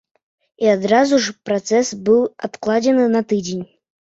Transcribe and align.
І 0.63 0.69
адразу 0.75 1.19
ж 1.27 1.35
працэс 1.49 1.91
быў 2.09 2.25
адкладзены 2.49 3.05
на 3.19 3.25
тыдзень. 3.35 3.65